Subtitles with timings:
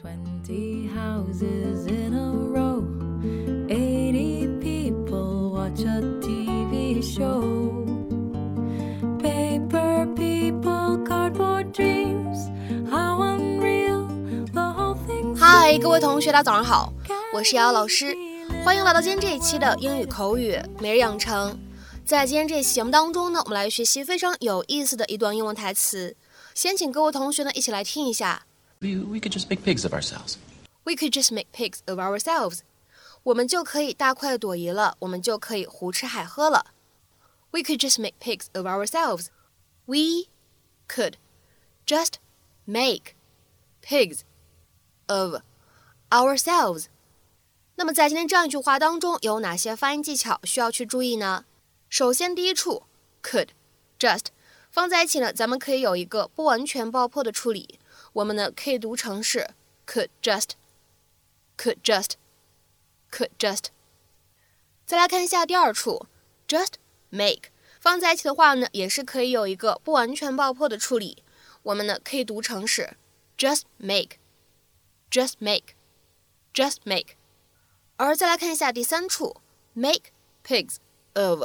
[0.00, 2.84] Twenty houses in a row,
[3.68, 7.42] eighty people watch a TV show.
[9.18, 12.48] Paper people, cardboard dreams,
[12.88, 14.06] how unreal
[14.52, 15.34] the whole thing.
[15.36, 16.92] 嗨，各位同学，大家早上好，
[17.34, 18.16] 我是瑶瑶老师，
[18.64, 21.58] 欢迎来到今天这一期的英语口语每日养成。
[22.04, 26.14] 在今天这一期节目当中呢，我们来学习非常有意思的一段英文台词。
[26.54, 28.44] 先请各位同学呢一起来听一下。
[28.79, 30.37] We, we could just make pigs of ourselves.
[30.83, 32.59] We could just make pigs of ourselves.
[33.23, 36.73] 我们就可以大快朵颐了，我们就可以胡吃海喝了。
[37.51, 39.27] We could just make pigs of ourselves.
[39.85, 40.27] We
[40.89, 41.13] could
[41.85, 42.15] just
[42.65, 43.15] make
[43.81, 44.21] pigs
[45.07, 45.41] of
[46.09, 46.87] ourselves.
[47.75, 51.45] 那么在今天这样一句话当中，有哪些发音技巧需要去注意呢？
[51.89, 52.83] 首先，第一处
[53.21, 53.49] could
[53.97, 54.25] just
[54.69, 57.79] 放在一起呢，咱们可以有一个不完全爆破的处理。
[58.18, 59.50] 我们呢可以读成是
[59.86, 63.66] could just，could just，could just。
[64.84, 66.06] 再来看一下第二处
[66.48, 66.72] just
[67.10, 71.22] make 放在一起的话呢，也是可以有一个不完全爆破的处理。
[71.62, 72.96] 我们呢可以读成是
[73.36, 77.14] just make，just make，just make。
[77.98, 79.36] 而再来看一下第三处
[79.74, 80.10] make
[80.44, 80.78] pigs
[81.14, 81.44] of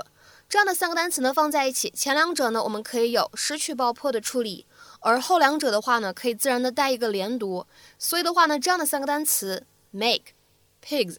[0.50, 4.66] 这样的三个单词呢放在一起，前两者呢我们可以有失去爆破的处理。
[5.04, 7.68] 而后两者的话呢，可以自然的带一个连读，
[8.00, 10.32] 所以的话呢，这样的三个单词 make
[10.82, 11.18] pigs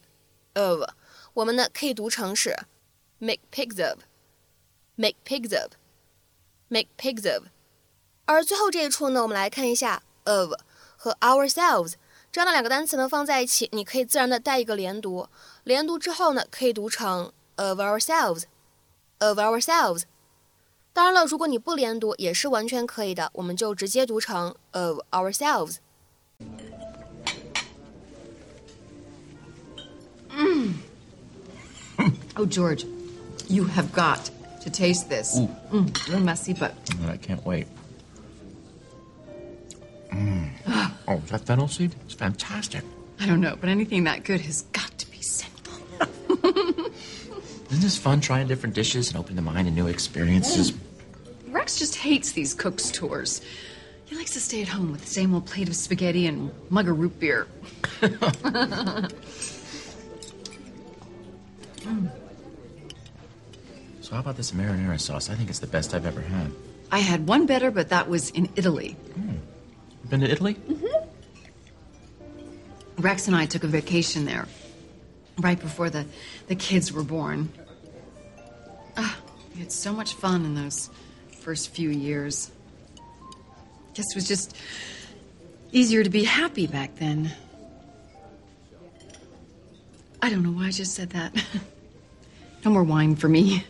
[0.55, 0.89] of，
[1.35, 2.57] 我们呢可以读成是
[3.19, 7.43] make pigs of，make pigs of，make pigs of。
[8.25, 10.53] 而最后这一处呢，我们来看一下 of
[10.97, 11.93] 和 ourselves
[12.31, 15.29] 这样的两个单词呢放在一起，你可以自然的带一个连读，
[15.63, 20.05] 连读之后呢可以读成 of ourselves，of ourselves。
[20.94, 25.76] 当然了，如果你不连读也是完全可以的，我们就直接读成 of ourselves。
[32.36, 32.86] Oh, George,
[33.48, 34.30] you have got
[34.62, 35.36] to taste this.
[35.36, 35.48] Ooh.
[35.70, 36.72] Mm, a little messy, but
[37.06, 37.66] I can't wait.
[40.10, 40.50] Mm.
[41.06, 41.94] Oh, is that fennel seed?
[42.06, 42.82] It's fantastic.
[43.20, 43.56] I don't know.
[43.60, 46.83] But anything that good has got to be sinful.
[47.75, 50.71] Isn't this fun trying different dishes and opening the mind to new experiences?
[51.49, 53.41] Rex just hates these cooks tours.
[54.05, 56.87] He likes to stay at home with the same old plate of spaghetti and mug
[56.87, 57.47] of root beer.
[64.01, 65.31] So, how about this marinara sauce?
[65.31, 66.51] I think it's the best I've ever had.
[66.91, 68.95] I had one better, but that was in Italy.
[70.09, 70.53] Been to Italy?
[70.53, 71.09] Mm-hmm.
[73.01, 74.47] Rex and I took a vacation there
[75.39, 76.05] right before the,
[76.47, 77.49] the kids were born.
[78.97, 79.17] Ah,
[79.53, 80.89] we had so much fun in those
[81.39, 82.51] first few years.
[83.93, 84.55] Guess it was just
[85.71, 87.31] easier to be happy back then.
[90.21, 91.33] I don't know why I just said that.
[92.65, 93.63] no more wine for me.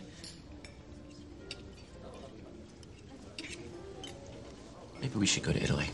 [5.00, 5.90] Maybe we should go to Italy.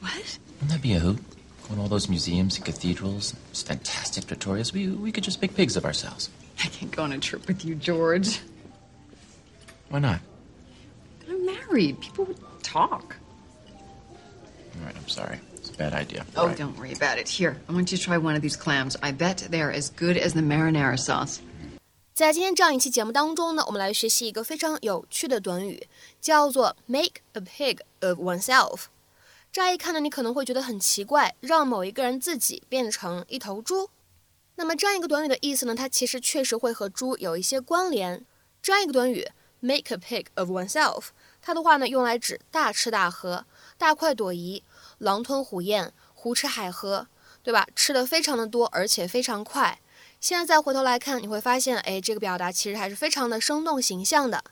[0.00, 0.38] What?
[0.60, 1.18] Wouldn't that be a hoot?
[1.68, 4.72] Go to all those museums and cathedrals, those fantastic trattorias.
[4.72, 6.30] We, we could just make pigs of ourselves.
[6.59, 8.39] I can't go on a trip with you, George.
[9.89, 10.19] Why not?
[11.29, 11.99] I'm married.
[11.99, 13.15] People would talk.
[14.75, 15.39] All right, I'm sorry.
[15.55, 16.25] It's a bad idea.
[16.35, 16.57] Oh, All right.
[16.57, 17.27] don't worry about it.
[17.29, 18.97] Here, I want you to try one of these clams.
[19.01, 21.39] I bet they're as good as the marinara sauce.
[22.13, 25.87] 在今天这样一期节目当中呢，我们来学习一个非常有趣的短语，
[26.21, 28.85] 叫做 make a pig of oneself。
[29.51, 33.89] 乍一看呢，你可能会觉得很奇怪，让某一个人自己变成一头猪。
[34.58, 38.26] 那么这样一个短语的意思呢，它其实确实会和猪有一些关联。
[38.60, 39.30] 这样一个短语
[39.60, 41.06] make a pig of oneself，
[41.40, 43.46] 它的话呢用来指大吃大喝、
[43.78, 44.64] 大快朵颐、
[44.98, 47.06] 狼吞虎咽、胡吃海喝，
[47.44, 47.68] 对吧？
[47.76, 49.80] 吃的非常的多，而且非常快。
[50.20, 54.42] 现在再回头来看，你会发现，哎，这个表达其实还是非常的生动形象的。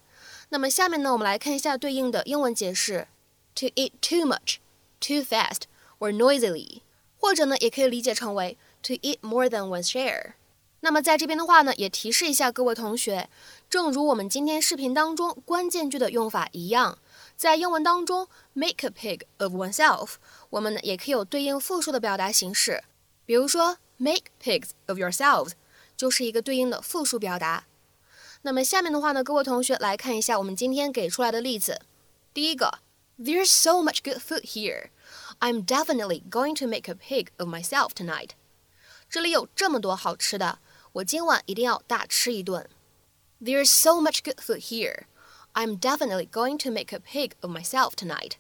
[0.50, 3.08] 那么下面呢，我们来看一下对应的英文解释
[3.56, 4.58] ：to eat too much,
[5.00, 5.62] too fast,
[5.98, 6.82] or noisily，
[7.18, 10.33] 或者呢，也可以理解成为 to eat more than one share。
[10.83, 13.29] 那么在这边的话呢，也提示一下各位同学，
[13.69, 16.97] 正如我们今天视频当中关键句的用法一样，
[17.37, 20.13] 在英文当中，make a pig of oneself，
[20.49, 22.83] 我们呢也可以有对应复数的表达形式，
[23.27, 25.51] 比如说 make pigs of yourselves，
[25.95, 27.65] 就是一个对应的复数表达。
[28.41, 31.81] 那么下面的话呢，各位同学来看一下我们今天给出来的例子。
[32.33, 32.79] 第一个，
[33.19, 34.89] There's so much good food here.
[35.39, 38.29] I'm definitely going to make a pig of myself tonight.
[39.09, 40.59] 这里有这么多好吃的，
[40.93, 42.69] 我今晚一定要大吃一顿。
[43.41, 45.05] There's so much good food here.
[45.53, 48.33] I'm definitely going to make a pig of myself tonight.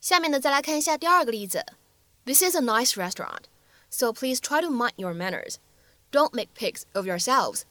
[0.00, 1.64] 下面呢，再来看一下第二个例子。
[2.24, 3.44] This is a nice restaurant,
[3.88, 5.56] so please try to mind your manners.
[6.10, 7.62] Don't make pigs of yourselves.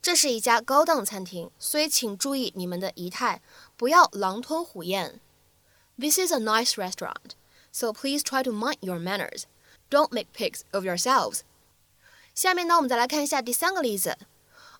[0.00, 3.42] 这是一家高档餐厅，所以请注意你们的仪态，
[3.76, 5.20] 不要狼吞虎咽。
[5.98, 7.32] This is a nice restaurant,
[7.70, 9.44] so please try to mind your manners.
[9.90, 11.42] Don't make pigs of yourselves.
[12.36, 14.16] 下面呢，我们再来看一下第三个例子。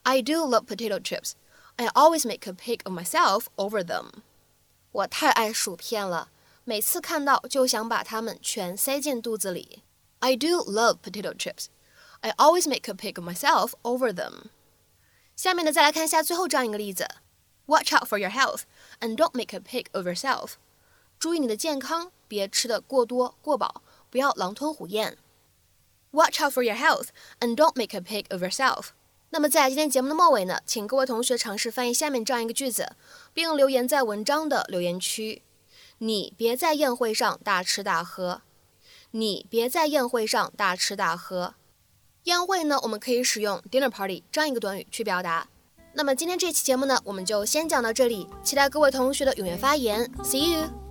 [0.02, 1.32] I do love potato chips.
[1.76, 4.22] I always make a pig of myself over them.
[4.92, 6.28] 我太爱薯片了，
[6.64, 9.82] 每次看到就想把它们全塞进肚子里。
[10.18, 11.66] I do love potato chips.
[12.20, 14.50] I always make a pig of myself over them.
[15.34, 17.08] 下面呢，再来看一下最后这样一个例子：
[17.66, 18.62] Watch out for your health
[19.00, 20.52] and don't make a pig of yourself.
[21.18, 25.16] 注意你的健康，别吃的过多过饱，不要狼吞虎咽。
[26.11, 27.07] Watch out for your health
[27.39, 28.89] and don't make a pig of yourself.
[29.29, 32.95] 那么在今天节目的末尾呢，请各位同学尝试翻译下面这样一个句子，
[33.33, 35.43] 并留言在文章的留言区。
[35.97, 38.41] 你别在宴会上大吃大喝。
[39.11, 41.55] 你别在宴会上大吃大喝。
[42.23, 45.47] 宴会呢，我们可以使用 dinner party 这样一个短语去表达。
[45.93, 50.09] 那么今天这期节目呢，我们就先讲到这里，期待各位同学的踊跃发言。
[50.23, 50.86] See you.